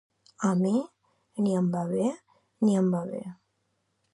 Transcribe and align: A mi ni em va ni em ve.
A 0.47 0.49
mi 0.61 0.71
ni 1.43 1.53
em 1.59 1.67
va 1.75 1.83
ni 1.93 2.73
em 2.81 2.91
ve. 3.11 3.21